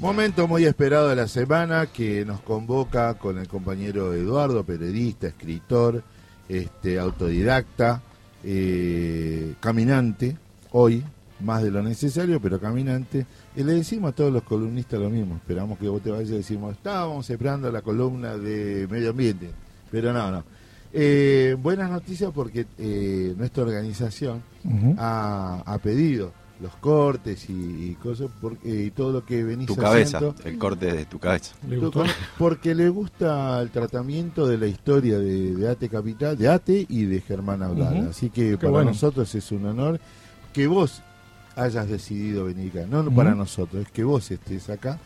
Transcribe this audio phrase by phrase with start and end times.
[0.00, 6.02] Momento muy esperado de la semana que nos convoca con el compañero Eduardo, periodista, escritor,
[6.48, 8.00] este, autodidacta,
[8.42, 10.38] eh, caminante,
[10.72, 11.04] hoy,
[11.40, 13.26] más de lo necesario, pero caminante.
[13.54, 15.36] Y le decimos a todos los columnistas lo mismo.
[15.36, 19.50] Esperamos que vos te vayas y decimos, estábamos esperando la columna de medio ambiente.
[19.90, 20.44] Pero no, no.
[20.94, 24.42] Eh, buenas noticias porque eh, nuestra organización
[24.96, 30.20] ha, ha pedido los cortes y, cosas porque, y todo lo que venís tu cabeza
[30.44, 31.54] el corte de tu cabeza.
[32.38, 37.20] Porque le gusta el tratamiento de la historia de, Ate Capital de Ate y de
[37.20, 40.00] Germán Abdala así que para nosotros es un honor
[40.52, 41.02] que vos
[41.56, 42.86] hayas decidido venir acá.
[42.86, 44.98] No para nosotros es que vos estés acá.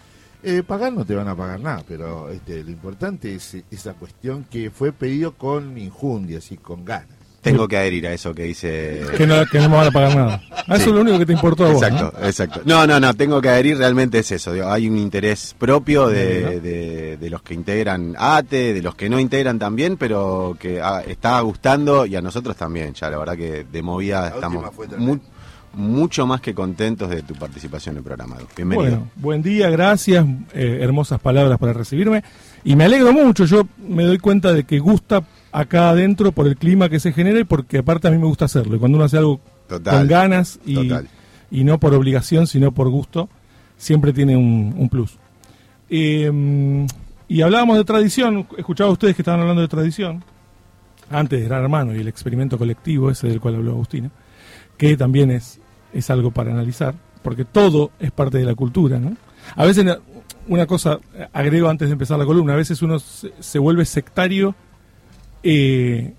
[0.43, 4.45] Eh, pagar no te van a pagar nada, pero este, lo importante es esa cuestión
[4.51, 7.17] que fue pedido con injundias y con ganas.
[7.45, 9.03] Tengo que adherir a eso que dice.
[9.17, 10.43] Que no, que no me van a pagar nada.
[10.67, 11.83] Eso es lo único que te importó a vos.
[11.83, 12.61] Exacto, exacto.
[12.65, 14.53] No, no, no, tengo que adherir, realmente es eso.
[14.67, 19.59] hay un interés propio de, de, los que integran ATE, de los que no integran
[19.59, 22.95] también, pero que ah, está gustando y a nosotros también.
[22.95, 24.65] Ya, la verdad que de movida estamos
[24.97, 25.21] muy,
[25.75, 28.37] mucho más que contentos de tu participación en el programa.
[28.57, 28.91] Bienvenido.
[28.91, 30.25] Bueno, buen día, gracias,
[30.55, 32.23] eh, hermosas palabras para recibirme.
[32.65, 35.23] Y me alegro mucho, yo me doy cuenta de que gusta
[35.55, 38.47] acá adentro por el clima que se genera y porque aparte a mí me gusta
[38.47, 38.75] hacerlo.
[38.75, 40.91] Y cuando uno hace algo con ganas y,
[41.51, 43.29] y, no por obligación, sino por gusto,
[43.77, 45.17] siempre tiene un, plus.
[45.89, 46.89] Em,
[47.29, 50.25] y hablábamos de tradición, escuchaba ustedes que estaban hablando de tradición,
[51.09, 54.11] antes de Gran Hermano y el experimento colectivo, ese del cual habló Agustina,
[54.77, 55.61] que también es,
[55.93, 59.17] es algo para analizar, porque todo es parte de la cultura, ¿no?
[59.55, 59.87] A veces,
[60.49, 60.99] una cosa,
[61.33, 64.57] agrego antes de empezar la columna, a veces uno se vuelve sectario
[65.45, 66.15] eh,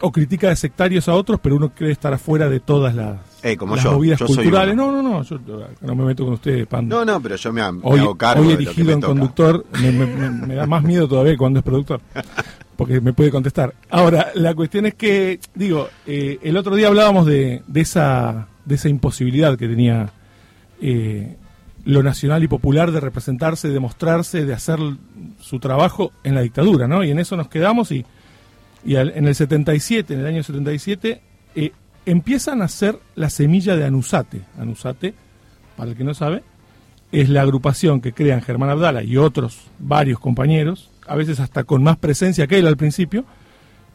[0.00, 3.56] o critica de sectarios a otros, pero uno cree estar afuera de todas las, eh,
[3.56, 4.76] como movidas culturales.
[4.76, 5.38] No, no, no, yo
[5.80, 8.44] no me meto con ustedes, No, no, pero yo me, hoy, hago cargo.
[8.44, 12.00] Hoy erigido en conductor, me, da más miedo todavía cuando es productor,
[12.76, 13.74] porque me puede contestar.
[13.88, 18.74] Ahora, la cuestión es que, digo, eh, el otro día hablábamos de, de, esa, de
[18.74, 20.10] esa imposibilidad que tenía
[20.82, 21.36] eh,
[21.86, 24.78] lo nacional y popular de representarse, de mostrarse, de hacer
[25.40, 27.02] su trabajo en la dictadura, ¿no?
[27.04, 28.04] Y en eso nos quedamos y
[28.86, 31.20] y en el 77, en el año 77,
[31.56, 31.72] eh,
[32.06, 34.42] empiezan a hacer la semilla de Anusate.
[34.58, 35.12] Anusate,
[35.76, 36.44] para el que no sabe,
[37.10, 41.82] es la agrupación que crean Germán Abdala y otros varios compañeros, a veces hasta con
[41.82, 43.24] más presencia que él al principio,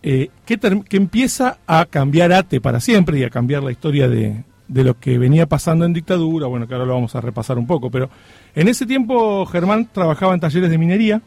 [0.03, 4.44] eh, que, que, empieza a cambiar ATE para siempre y a cambiar la historia de,
[4.68, 7.68] de, lo que venía pasando en dictadura, bueno, que ahora lo vamos a repasar un
[7.68, 8.09] poco, pero
[8.56, 11.22] en ese tiempo Germán trabajaba en talleres de minería,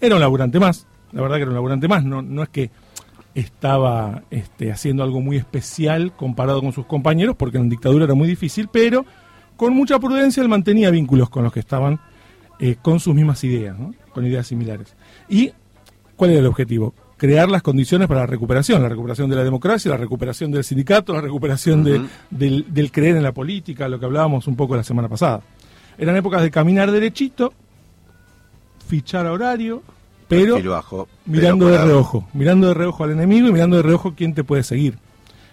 [0.00, 2.70] era un laburante más, la verdad que era un laburante más, no, no es que
[3.36, 8.26] estaba este, haciendo algo muy especial comparado con sus compañeros, porque en dictadura era muy
[8.26, 9.04] difícil, pero
[9.56, 12.00] con mucha prudencia él mantenía vínculos con los que estaban
[12.58, 13.76] eh, con sus mismas ideas,
[14.14, 14.96] con ideas similares.
[15.28, 15.52] ¿Y
[16.16, 16.94] cuál era el objetivo?
[17.18, 21.12] Crear las condiciones para la recuperación, la recuperación de la democracia, la recuperación del sindicato,
[21.12, 25.08] la recuperación del, del creer en la política, lo que hablábamos un poco la semana
[25.08, 25.42] pasada.
[25.98, 27.52] Eran épocas de caminar derechito,
[28.86, 29.82] fichar a horario,
[30.28, 30.56] pero
[31.24, 34.62] mirando de reojo, mirando de reojo al enemigo y mirando de reojo quién te puede
[34.62, 34.98] seguir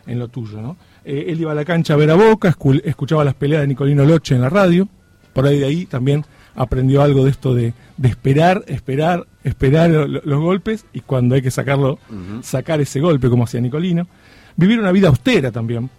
[0.05, 0.77] en lo tuyo, ¿no?
[1.05, 4.05] Eh, él iba a la cancha a ver a Boca, escuchaba las peleas de Nicolino
[4.05, 4.87] Loche en la radio,
[5.33, 6.25] por ahí de ahí también
[6.55, 11.99] aprendió algo de esto de, esperar, esperar, esperar los golpes y cuando hay que sacarlo,
[12.41, 14.07] sacar ese golpe como hacía Nicolino.
[14.55, 15.89] Vivir una vida austera también.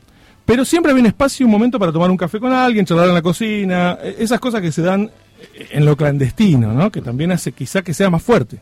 [0.44, 3.08] Pero siempre había un espacio y un momento para tomar un café con alguien, charlar
[3.08, 5.10] en la cocina, e, esas cosas que se dan
[5.70, 6.90] en lo clandestino, ¿no?
[6.90, 8.60] Que también hace quizá que sea más fuerte.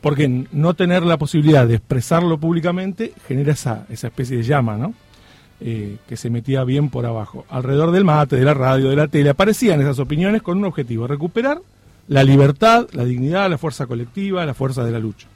[0.00, 4.94] Porque no tener la posibilidad de expresarlo públicamente genera esa, esa especie de llama, ¿no?
[5.60, 7.44] Eh, que se metía bien por abajo.
[7.50, 11.06] Alrededor del mate, de la radio, de la tele, aparecían esas opiniones con un objetivo,
[11.06, 11.60] recuperar
[12.08, 15.28] la libertad, la dignidad, la fuerza colectiva, la fuerza de la lucha.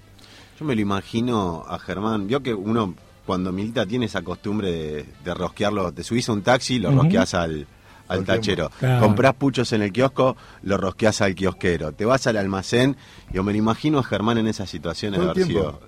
[0.58, 2.94] Yo me lo imagino a Germán, vio que uno
[3.26, 4.72] cuando milita tiene esa costumbre
[5.24, 7.66] de, rosquearlo, te subís a un taxi, lo rosqueas al,
[8.08, 8.70] al tachero.
[9.00, 11.92] Comprás puchos en el kiosco, lo rosqueás al kiosquero.
[11.92, 12.96] Te vas al almacén,
[13.32, 15.80] yo me lo imagino a Germán en esa situación de haber sido.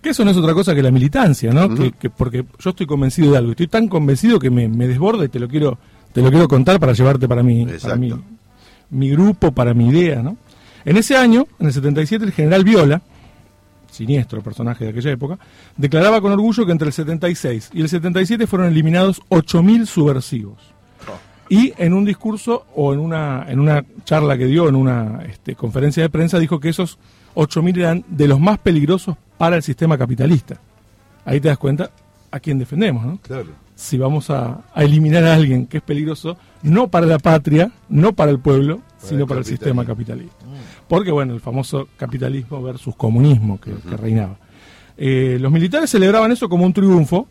[0.00, 1.68] Que eso no es otra cosa que la militancia, ¿no?
[1.74, 5.28] que, porque yo estoy convencido de algo, estoy tan convencido que me, me desborda y
[5.28, 5.78] te lo quiero,
[6.12, 8.12] te lo quiero contar para llevarte para mi, para mi,
[8.90, 10.36] mi grupo, para mi idea, ¿no?
[10.84, 13.00] En ese año, en el 77, el general Viola,
[13.90, 15.38] siniestro personaje de aquella época,
[15.76, 20.73] declaraba con orgullo que entre el 76 y el 77 fueron eliminados 8.000 subversivos.
[21.48, 25.54] Y en un discurso o en una, en una charla que dio en una este,
[25.54, 26.98] conferencia de prensa dijo que esos
[27.34, 30.60] 8.000 eran de los más peligrosos para el sistema capitalista.
[31.24, 31.90] Ahí te das cuenta
[32.30, 33.18] a quién defendemos, ¿no?
[33.18, 33.50] Claro.
[33.74, 38.30] si vamos a, eliminar a alguien que es peligroso, no para la patria, no para
[38.30, 40.44] el pueblo, sino para el sistema capitalista.
[40.44, 40.86] Mm.
[40.88, 44.36] Porque, bueno, el famoso capitalismo versus comunismo que, reinaba.
[44.96, 47.28] Eh, los militares celebraban eso como un triunfo,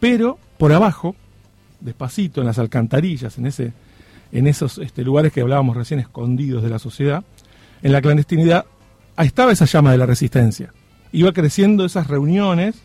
[0.00, 1.14] pero por abajo,
[1.80, 3.72] despacito, en las alcantarillas, en, ese,
[4.32, 7.24] en esos este, lugares que hablábamos recién escondidos de la sociedad,
[7.82, 8.66] en la clandestinidad,
[9.16, 10.72] ahí estaba esa llama de la resistencia.
[11.12, 12.76] Iba creciendo esas reuniones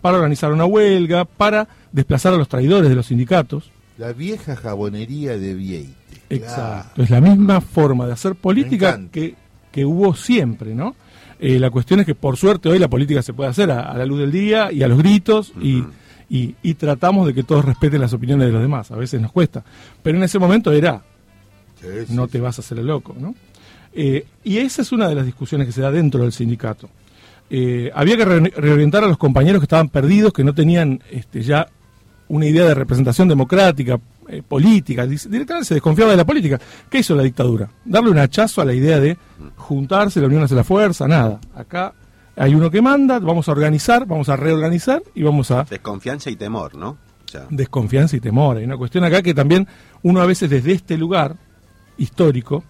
[0.00, 3.70] para organizar una huelga, para desplazar a los traidores de los sindicatos.
[3.98, 5.94] La vieja jabonería de Vieite.
[6.28, 9.36] Exacto, es la misma forma de hacer política que,
[9.70, 10.96] que hubo siempre, ¿no?
[11.38, 14.06] Eh, la cuestión es que por suerte hoy la política se puede hacer a, la
[14.06, 15.84] luz del día y a los gritos y,
[16.28, 18.90] y, tratamos de que todos respeten las opiniones de los demás.
[18.90, 19.62] A veces nos cuesta.
[20.02, 21.02] Pero en ese momento era,
[22.08, 23.34] no te vas a hacer el loco, ¿no?
[23.92, 26.88] Eh, y esa es una de las discusiones que se da dentro del sindicato.
[27.48, 31.68] Eh, había que reorientar a los compañeros que estaban perdidos, que no tenían este, ya
[32.28, 36.60] una idea de representación democrática, eh, política, directamente se desconfiaba de la política.
[36.90, 37.70] ¿Qué hizo la dictadura?
[37.84, 39.16] Darle un hachazo a la idea de
[39.54, 41.40] juntarse, la unión hace la fuerza, nada.
[41.54, 41.94] Acá
[42.36, 45.64] hay uno que manda, vamos a organizar, vamos a reorganizar y vamos a...
[45.64, 46.98] Desconfianza y temor, ¿no?
[47.50, 48.58] Desconfianza y temor.
[48.58, 49.66] Hay una cuestión acá que también
[50.02, 51.36] uno a veces desde este lugar
[51.98, 52.62] histórico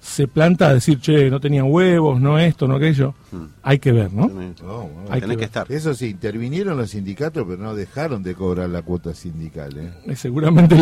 [0.00, 3.14] se planta a decir, che, no tenían huevos, no esto, no aquello.
[3.32, 3.46] Hmm.
[3.62, 4.30] Hay que ver, ¿no?
[5.10, 5.70] Hay que, estar.
[5.70, 9.76] Eso sí, intervinieron los sindicatos, pero no dejaron de cobrar la cuota sindical.
[9.76, 9.92] ¿eh?
[10.06, 10.76] eh seguramente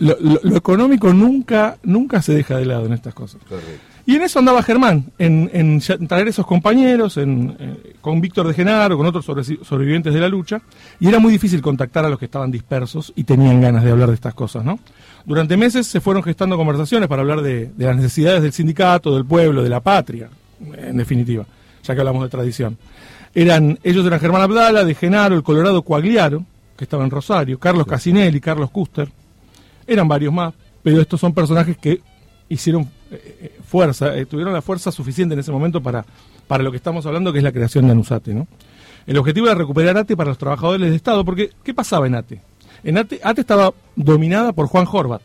[0.00, 3.40] lo, económico nunca, nunca se deja de lado en estas cosas.
[4.08, 8.96] Y en eso andaba Germán, en, traer esos compañeros, en, eh, con Víctor de Genaro,
[8.96, 10.62] con otros sobrevivientes de la lucha,
[11.00, 14.08] y era muy difícil contactar a los que estaban dispersos y tenían ganas de hablar
[14.10, 14.78] de estas cosas, ¿no?
[15.24, 19.64] Durante meses se fueron gestando conversaciones para hablar de, las necesidades del sindicato, del pueblo,
[19.64, 20.28] de la patria,
[20.76, 21.44] en definitiva,
[21.82, 22.78] ya que hablamos de tradición.
[23.34, 26.44] Eran, ellos eran Germán Abdala, de Genaro, el Colorado Coagliaro,
[26.76, 29.08] que estaba en Rosario, Carlos Casinelli, Carlos Custer,
[29.84, 32.00] eran varios más, pero estos son personajes que
[32.48, 36.04] hicieron eh, eh, fuerza, eh, tuvieron la fuerza suficiente en ese momento para,
[36.46, 38.34] para lo que estamos hablando, que es la creación de Anusate.
[38.34, 38.46] ¿no?
[39.06, 42.40] El objetivo era recuperar ATE para los trabajadores del Estado, porque ¿qué pasaba en ATE?
[42.82, 45.22] En ATE, estaba dominada por Juan Horvat.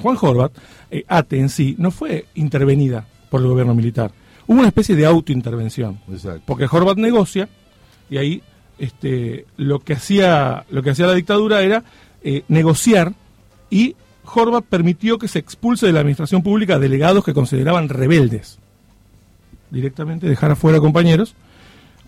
[0.00, 0.52] Juan Horvat,
[0.90, 4.10] eh, ATE en sí, no fue intervenida por el gobierno militar.
[4.46, 6.00] Hubo una especie de autointervención.
[6.44, 7.48] Porque Horvat negocia
[8.10, 8.42] y ahí
[8.78, 11.84] este, lo, que hacía, lo que hacía la dictadura era
[12.22, 13.12] eh, negociar
[13.70, 13.94] y
[14.24, 18.58] Horvat permitió que se expulse de la administración pública delegados que consideraban rebeldes.
[19.70, 21.34] Directamente dejar afuera compañeros.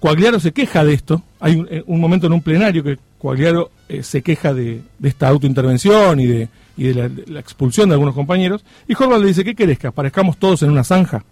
[0.01, 1.23] Coagliaro se queja de esto.
[1.41, 5.29] Hay un, eh, un momento en un plenario que Coagliaro eh, se queja de, esta
[5.29, 9.55] autointervención y de, y de la, expulsión de algunos compañeros, y Horvath le dice, ¿qué
[9.55, 9.79] querés?
[9.79, 11.25] ¿Que aparezcamos todos en una zanja?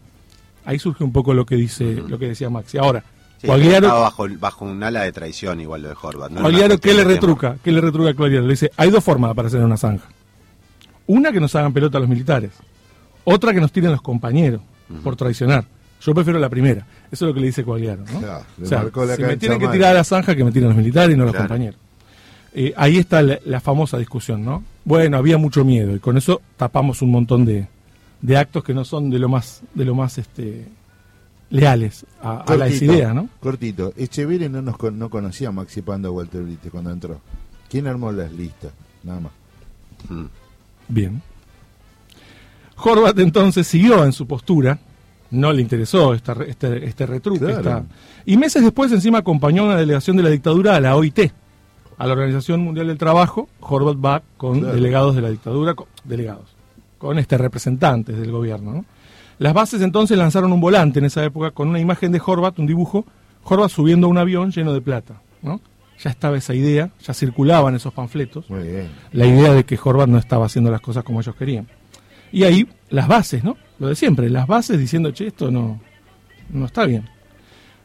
[0.65, 2.79] Ahí surge un poco lo que dice lo que decía Maxi.
[2.79, 3.05] Ahora,
[3.39, 6.31] sí, bajo, bajo un ala de traición igual lo de Horvath.
[6.31, 6.79] ¿no?
[6.79, 7.57] ¿qué le retruca?
[7.63, 8.47] ¿Qué le retruca a Coagliaro?
[8.47, 10.09] Le dice, hay dos formas de aparecer en una zanja.
[11.13, 12.53] Una, que nos hagan pelota a los militares.
[13.25, 14.63] Otra, que nos tiren los compañeros
[15.05, 15.67] por traicionar.
[16.01, 16.87] Yo prefiero la primera.
[17.11, 18.03] Eso es lo que le dice Coagliaro.
[18.11, 18.19] ¿no?
[18.19, 18.87] o sea,
[19.17, 21.27] si me tienen que tirar a la zanja, que me tiren los militares y no
[21.27, 21.79] los compañeros.
[22.55, 24.65] Eh, ahí está la, famosa discusión, ¿no?
[24.87, 27.69] Bueno, había mucho miedo y con eso tapamos un montón de,
[28.23, 30.67] de actos que no son de lo más, de lo más este,
[31.51, 33.29] leales a, la idea, ¿no?
[33.41, 33.93] Cortito.
[33.97, 37.21] Echeverri no nos no conocía a Maxi Pando a Walter Brite cuando entró.
[37.69, 38.73] ¿Quién armó las listas?
[39.05, 39.33] Nada más.
[40.09, 40.27] Hmm.
[40.89, 41.23] Bien.
[42.77, 44.79] Horvat entonces siguió en su postura,
[45.31, 47.57] no le interesó esta, este, este retruque.
[48.27, 51.33] Y meses después encima acompañó a una delegación de la dictadura a la OIT,
[51.99, 56.55] a la Organización Mundial del Trabajo, Horvath va con delegados de la dictadura, con, delegados,
[56.99, 58.85] con este representantes del gobierno.
[59.39, 62.67] Las bases entonces lanzaron un volante en esa época con una imagen de Horvath, un
[62.67, 63.05] dibujo,
[63.45, 65.21] Horvath subiendo a un avión lleno de plata.
[65.43, 65.61] ¿no?
[66.03, 68.47] Ya estaba esa idea, ya circulaban esos panfletos,
[69.13, 71.69] la idea de que Horvath no estaba haciendo las cosas como ellos querían.
[72.33, 73.57] Y ahí las bases, ¿no?
[73.79, 75.81] Lo de siempre, las bases diciendo, che, esto no,
[76.51, 77.09] no está bien.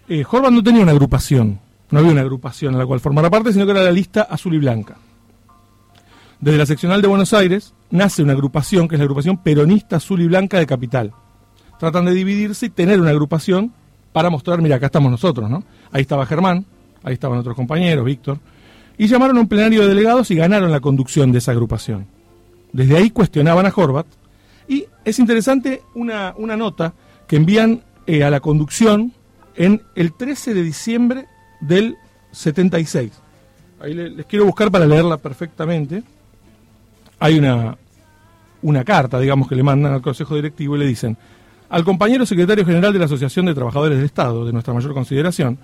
[0.10, 1.60] Eh, Horvath no tenía una agrupación,
[1.92, 4.56] no había una agrupación a la cual formara parte, sino que era la lista azul
[4.56, 4.98] y blanca.
[6.40, 10.22] Desde la seccional de Buenos Aires nace una agrupación que es la agrupación peronista azul
[10.22, 11.14] y blanca de Capital.
[11.80, 13.74] Tratan de dividirse y tener una agrupación
[14.12, 15.64] para mostrar, mira, acá estamos nosotros, ¿no?
[15.92, 16.66] Ahí estaba Germán,
[17.08, 18.38] ahí estaban otros compañeros, Víctor,
[18.98, 22.06] y llamaron a un plenario de delegados y ganaron la conducción de esa agrupación.
[22.74, 24.08] Desde ahí cuestionaban a Horvat
[24.68, 26.94] y es interesante una, nota
[27.26, 29.14] que envían eh, a la conducción
[29.56, 31.26] en el 13 de diciembre
[31.62, 31.96] del
[32.32, 33.12] 76.
[33.80, 36.04] Ahí les, quiero buscar para leerla perfectamente.
[37.20, 37.78] Hay una,
[38.62, 41.18] una carta, digamos, que le mandan al Consejo Directivo y le dicen,
[41.70, 45.58] al compañero secretario general de la Asociación de Trabajadores del Estado, de nuestra mayor consideración,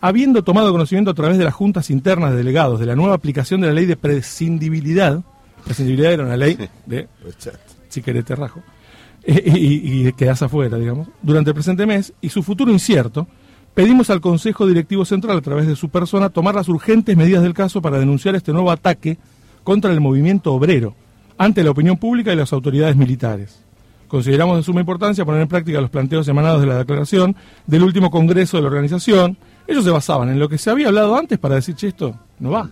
[0.00, 3.60] habiendo tomado conocimiento a través de las juntas internas de delegados de la nueva aplicación
[3.60, 5.20] de la ley de prescindibilidad,
[5.64, 7.08] prescindibilidad era una ley de,
[7.88, 8.62] si querés te rajo,
[9.26, 13.26] y, y quedás afuera, digamos, durante el presente mes, y su futuro incierto,
[13.74, 17.54] pedimos al Consejo Directivo Central, a través de su persona, tomar las urgentes medidas del
[17.54, 19.18] caso para denunciar este nuevo ataque
[19.64, 20.94] contra el movimiento obrero,
[21.38, 23.66] ante la opinión pública y las autoridades militares.
[24.08, 27.34] Consideramos de suma importancia poner en práctica los planteos emanados de la declaración
[27.66, 29.36] del último congreso de la organización.
[29.66, 32.50] Ellos se basaban en lo que se había hablado antes para decir, che, esto no
[32.50, 32.70] va,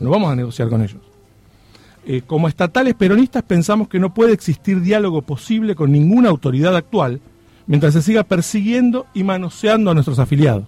[0.00, 1.00] no vamos a negociar con ellos.
[2.06, 7.20] Eh, como estatales peronistas pensamos que no puede existir diálogo posible con ninguna autoridad actual
[7.66, 10.66] mientras se siga persiguiendo y manoseando a nuestros afiliados.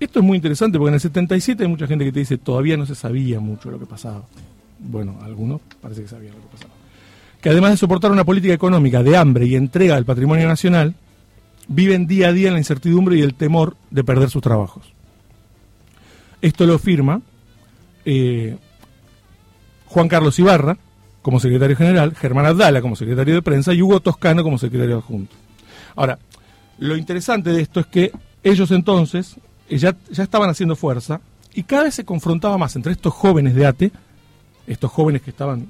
[0.00, 2.76] Esto es muy interesante porque en el 77 hay mucha gente que te dice todavía
[2.76, 4.22] no se sabía mucho lo que pasaba.
[4.80, 6.82] Bueno, algunos parece que sabían lo que pasaba
[7.42, 10.94] que además de soportar una política económica de hambre y entrega del patrimonio nacional,
[11.68, 14.92] viven día a día en la incertidumbre y el temor de perder sus trabajos.
[16.40, 17.20] Esto lo firma
[18.04, 18.56] eh,
[19.86, 20.76] Juan Carlos Ibarra
[21.22, 25.36] como secretario general, Germán Abdala como secretario de prensa y Hugo Toscano como secretario adjunto.
[25.94, 26.18] Ahora,
[26.78, 29.36] lo interesante de esto es que ellos entonces
[29.68, 31.20] eh, ya, ya estaban haciendo fuerza
[31.54, 33.92] y cada vez se confrontaba más entre estos jóvenes de ATE,
[34.66, 35.68] estos jóvenes que estaban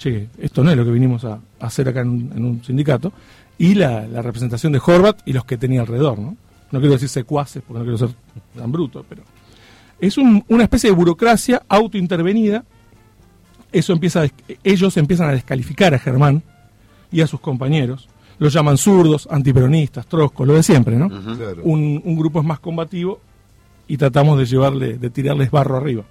[0.00, 3.12] che, esto no es lo que vinimos a, hacer acá en un, sindicato,
[3.60, 6.34] y la, representación de Horvat y los que tenía alrededor, ¿no?
[6.72, 8.08] No quiero decir secuaces, porque no quiero ser
[8.56, 9.22] tan bruto, pero
[9.98, 12.64] es una especie de burocracia autointervenida.
[13.70, 14.24] Eso empieza
[14.64, 16.42] ellos empiezan a descalificar a Germán
[17.12, 18.08] y a sus compañeros.
[18.38, 21.08] Los llaman zurdos, antiperonistas, troscos, lo de siempre, ¿no?
[21.62, 23.20] un, un grupo es más combativo
[23.86, 26.04] y tratamos de llevarle, de tirarles barro arriba.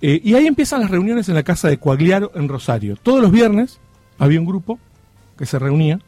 [0.00, 2.94] Eh, y ahí empiezan las reuniones en la casa de Coagliaro en Rosario.
[2.94, 3.80] Todos los viernes
[4.18, 4.78] había un grupo
[5.36, 5.98] que se reunía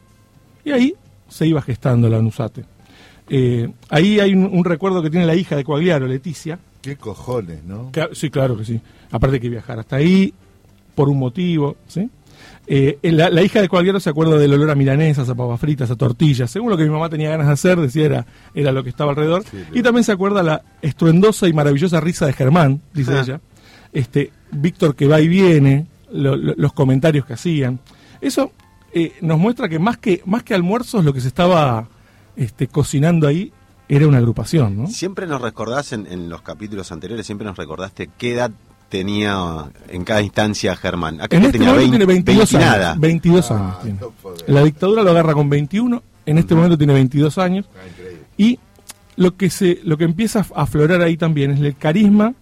[0.63, 0.95] y ahí
[1.27, 2.65] se iba gestando la Nusate.
[3.29, 6.59] Eh, ahí hay un, recuerdo que tiene la hija de Coagliaro, Leticia.
[6.81, 7.91] Qué cojones, ¿no?
[8.11, 8.81] sí, claro que sí.
[9.11, 10.33] Aparte que viajar hasta ahí
[10.95, 12.09] por un motivo, ¿sí?
[12.67, 15.95] Eh, la, hija de Coagliaro se acuerda del olor a milanesas, a papas fritas, a
[15.95, 16.51] tortillas.
[16.51, 19.11] Según lo que mi mamá tenía ganas de hacer, decía era, era lo que estaba
[19.11, 19.43] alrededor.
[19.73, 23.39] y también se acuerda la estruendosa y maravillosa risa de Germán, dice ella
[23.93, 27.79] este, Víctor que va y viene, los comentarios que hacían.
[28.19, 28.51] Eso
[28.93, 31.87] eh, nos muestra que más que más que almuerzos lo que se estaba
[32.35, 33.51] este, cocinando ahí
[33.89, 34.87] era una agrupación, ¿no?
[34.87, 38.51] Siempre nos recordás en, los capítulos anteriores, siempre nos recordaste qué edad
[38.89, 41.21] tenía en cada instancia Germán.
[41.21, 42.99] Acá en este tenía momento tiene 22 años.
[42.99, 43.77] 22 años
[44.47, 47.65] la dictadura lo agarra con 21, en este momento tiene 22 años.
[47.75, 47.87] Ah,
[48.37, 48.59] y
[49.15, 52.33] lo que se lo que empieza a aflorar ahí también es el carisma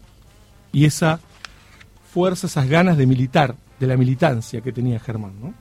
[0.72, 1.20] y esa
[2.14, 5.34] fuerza, esas ganas de militar, de la militancia que tenía Germán.
[5.42, 5.54] ¿no?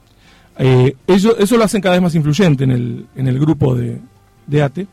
[0.62, 3.99] Eh, eso, eso lo hacen cada vez más influyente en el, en el grupo de,
[4.47, 4.87] de ATE.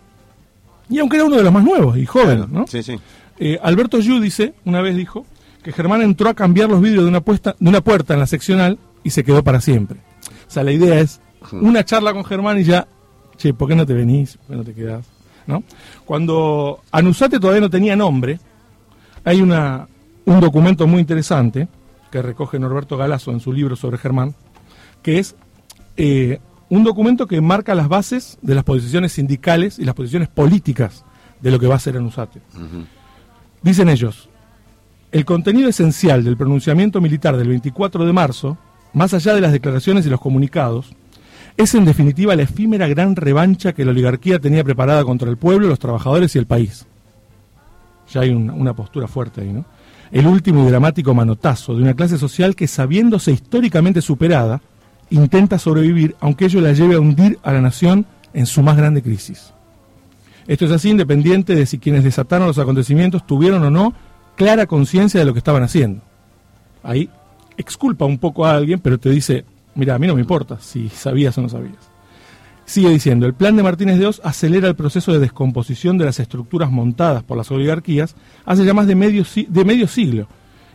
[0.89, 2.65] Y aunque era uno de los más nuevos y joven, ¿no?
[2.67, 2.97] Sí, sí.
[3.37, 5.25] Eh, Alberto Yudice una vez dijo
[5.61, 8.27] que Germán entró a cambiar los vidrios de una, puesta, de una puerta en la
[8.27, 9.99] seccional y se quedó para siempre.
[10.47, 11.19] O sea, la idea es
[11.51, 12.87] una charla con Germán y ya,
[13.35, 14.37] che, ¿por qué no te venís?
[14.37, 15.05] ¿Por qué no te quedás?
[15.45, 15.63] ¿No?
[16.05, 18.39] Cuando Anusate todavía no tenía nombre,
[19.25, 19.87] hay una,
[20.25, 21.67] un documento muy interesante
[22.11, 24.35] que recoge Norberto Galazo en su libro sobre Germán,
[25.01, 25.35] que es
[25.97, 26.39] eh,
[26.69, 31.05] un documento que marca las bases de las posiciones sindicales y las posiciones políticas
[31.41, 32.41] de lo que va a ser en USATE.
[33.61, 34.29] Dicen ellos,
[35.11, 38.57] el contenido esencial del pronunciamiento militar del 24 de marzo,
[38.93, 40.93] más allá de las declaraciones y los comunicados,
[41.55, 45.67] es en definitiva la efímera gran revancha que la oligarquía tenía preparada contra el pueblo,
[45.67, 46.85] los trabajadores y el país.
[48.11, 49.65] Ya hay una postura fuerte ahí, ¿no?
[50.11, 54.61] el último y dramático manotazo de una clase social que, sabiéndose históricamente superada,
[55.09, 59.01] intenta sobrevivir, aunque ello la lleve a hundir a la nación en su más grande
[59.01, 59.53] crisis.
[60.47, 63.93] Esto es así independiente de si quienes desataron los acontecimientos tuvieron o no
[64.35, 66.01] clara conciencia de lo que estaban haciendo.
[66.83, 67.09] Ahí
[67.57, 69.43] exculpa un poco a alguien, pero te dice,
[69.75, 71.89] mira, a mí no me importa si sabías o no sabías.
[72.65, 76.19] Sigue diciendo, el plan de Martínez de Oz acelera el proceso de descomposición de las
[76.19, 80.27] estructuras montadas por las oligarquías hace ya más de medio, de medio siglo,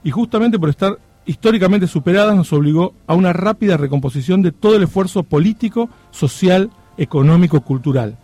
[0.02, 4.82] y justamente por estar históricamente superadas nos obligó a una rápida recomposición de todo el
[4.82, 8.18] esfuerzo político, social, económico, cultural.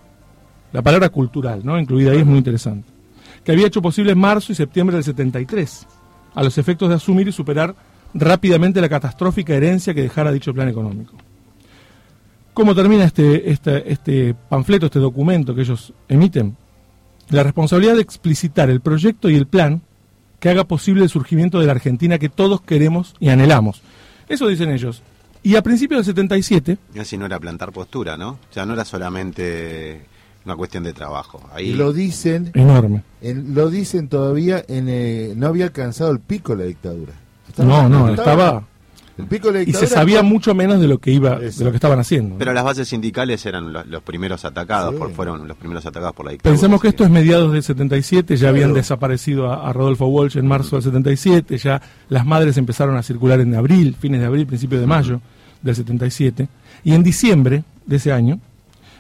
[0.73, 1.79] La palabra cultural, ¿no?
[1.79, 2.89] Incluida ahí es muy interesante.
[3.45, 5.87] Que había hecho posible marzo y septiembre del 73,
[6.35, 7.75] a los efectos de asumir y superar
[8.15, 11.15] rápidamente la catastrófica herencia que dejara dicho plan económico.
[12.53, 16.57] ¿Cómo termina este, este, este panfleto, este documento que ellos emiten?
[17.31, 19.83] La responsabilidad de explicitar el proyecto y el plan
[20.41, 23.83] que haga posible el surgimiento de la Argentina que todos queremos y anhelamos.
[24.29, 25.03] Eso dicen ellos.
[25.43, 26.79] Y a principios del 77...
[26.99, 28.31] Así no era plantar postura, ¿no?
[28.31, 30.03] O sea, no era solamente
[30.45, 31.43] una cuestión de trabajo.
[31.53, 33.03] Ahí lo dicen, enorme.
[33.23, 37.13] lo dicen todavía, en, eh, no había alcanzado el pico la dictadura.
[37.59, 38.65] no, no, estaba
[39.67, 42.37] y se sabía mucho menos de lo que iba, de lo que estaban haciendo.
[42.39, 46.33] Pero las bases sindicales eran los, primeros atacados, por, fueron los primeros atacados por la
[46.33, 46.55] dictadura.
[46.55, 50.77] Pensemos que esto es mediados del 77, ya habían desaparecido a, Rodolfo Walsh en marzo
[50.77, 54.87] del 77, ya las madres empezaron a circular en abril, fines de abril, principio de
[54.87, 55.21] mayo
[55.63, 56.49] del 77,
[56.85, 58.39] y en diciembre de ese año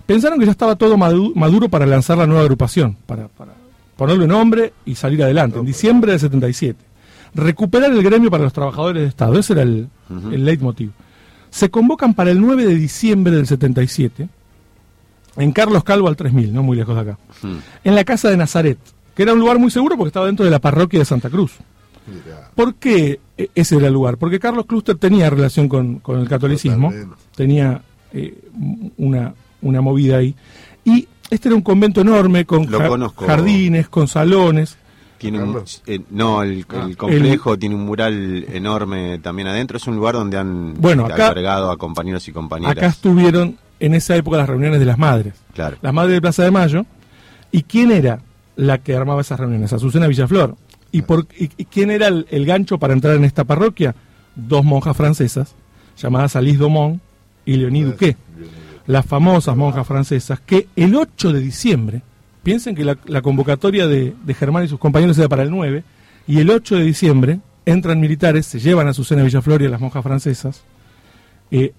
[0.06, 3.52] pensaron que ya estaba todo maduro para lanzar la nueva agrupación, para, para
[3.96, 6.87] ponerle nombre y salir adelante, en diciembre del 77
[7.34, 9.38] recuperar el gremio para los trabajadores de Estado.
[9.38, 9.88] Ese era el,
[10.30, 10.90] leitmotiv.
[11.50, 14.28] Se convocan para el 9 de diciembre del 77
[15.36, 17.18] en Carlos Calvo al 3000, no muy lejos de acá,
[17.84, 18.78] en la casa de Nazaret,
[19.14, 21.52] que era un lugar muy seguro porque estaba dentro de la parroquia de Santa Cruz.
[22.54, 24.16] ¿Por qué e, ese era el lugar?
[24.16, 26.92] Porque Carlos Cluster tenía relación con, el catolicismo,
[27.36, 27.82] tenía
[28.12, 28.36] eh,
[28.96, 30.34] una, una movida ahí,
[30.84, 32.66] y este era un convento enorme con
[33.14, 34.76] jardines, con salones.
[35.18, 36.88] Tiene un, eh, no, el, ah.
[36.96, 39.76] complejo tiene un mural enorme también adentro.
[39.76, 41.32] Es un lugar donde han bueno, acá,
[41.70, 42.76] a compañeros y compañeras.
[42.76, 45.34] Acá estuvieron en esa época las reuniones de las madres.
[45.54, 45.76] Claro.
[45.82, 46.86] Las madres de Plaza de Mayo.
[47.50, 48.20] ¿Y quién era
[48.56, 49.72] la que armaba esas reuniones?
[49.72, 50.56] Azucena Villaflor.
[50.90, 53.94] ¿Y, por, y, quién era el, gancho para entrar en esta parroquia?
[54.34, 55.54] Dos monjas francesas,
[56.00, 57.00] llamadas Alice Domont
[57.44, 58.16] y Leonie Duquet.
[58.86, 62.02] Las famosas monjas francesas que el 8 de diciembre
[62.42, 65.84] Piensen que la, convocatoria de, Germán y sus compañeros era para el 9,
[66.26, 69.80] y el 8 de diciembre entran militares, se llevan a Susana Villaflor y a las
[69.80, 70.62] monjas francesas.
[71.50, 71.72] Eh,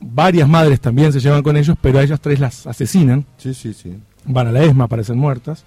[0.00, 3.24] varias madres también se llevan con ellos, pero a ellas tres las asesinan.
[3.38, 3.96] Sí, sí, sí.
[4.24, 5.64] Van a la ESMA, aparecen muertas.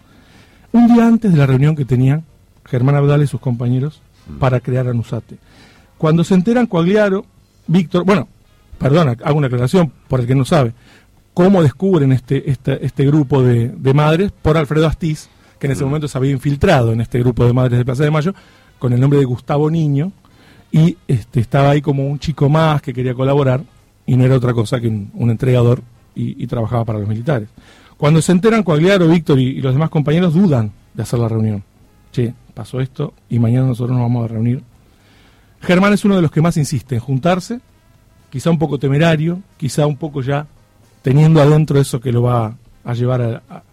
[0.71, 2.25] Un día antes de la reunión que tenían
[2.65, 4.37] Germán Abdal y sus compañeros mm.
[4.37, 5.37] para crear Anusate.
[5.97, 7.25] Cuando se enteran Coagliaro,
[7.67, 8.27] Víctor, bueno,
[8.77, 10.73] perdona, hago una aclaración por el que no sabe
[11.39, 15.87] cómo descubren este, este, este grupo de, madres por Alfredo Astiz, que en ese mm.
[15.87, 18.33] momento se había infiltrado en este grupo de madres de Plaza de Mayo,
[18.77, 20.11] con el nombre de Gustavo Niño,
[20.69, 23.63] y este, estaba ahí como un chico más que quería colaborar,
[24.05, 25.81] y no era otra cosa que un, entregador
[26.13, 27.47] y, trabajaba para los militares.
[27.95, 31.63] Cuando se enteran, Coagliaro, Víctor y, los demás compañeros dudan de hacer la reunión.
[32.11, 34.61] Che, pasó esto y mañana nosotros nos vamos a reunir.
[35.61, 37.61] Germán es uno de los que más insiste en juntarse,
[38.29, 40.45] quizá un poco temerario, quizá un poco ya
[41.01, 43.63] teniendo adentro eso que lo va a llevar a,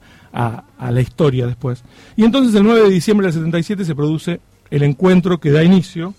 [0.91, 1.83] la historia después.
[2.17, 6.15] Y entonces el 9 de diciembre del 77 se produce el encuentro que da inicio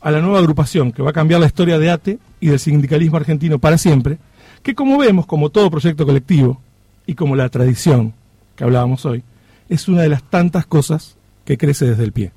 [0.00, 3.18] a la nueva agrupación que va a cambiar la historia de ATE y del sindicalismo
[3.18, 4.18] argentino para siempre,
[4.62, 6.60] que como vemos, como todo proyecto colectivo
[7.06, 8.14] y como la tradición
[8.56, 9.22] que hablábamos hoy,
[9.68, 12.32] es una de las tantas cosas que crece desde el pie.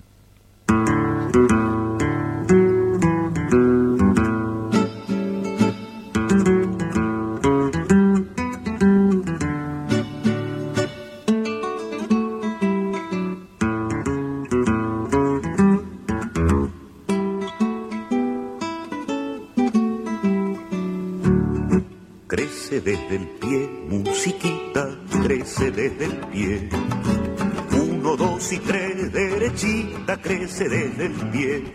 [30.17, 31.73] Crece desde el pie.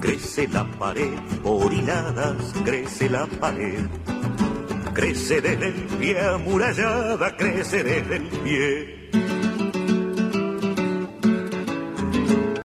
[0.00, 3.86] Crece la pared, por hiladas crece la pared.
[4.92, 9.03] Crece desde el pie, amurallada crece desde el pie.